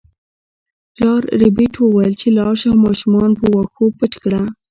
پلار 0.93 1.21
ربیټ 1.41 1.73
وویل 1.79 2.13
چې 2.21 2.27
لاړه 2.37 2.55
شه 2.59 2.67
او 2.71 2.77
ماشومان 2.85 3.31
په 3.39 3.45
واښو 3.53 3.85
پټ 3.97 4.13
کړه 4.23 4.41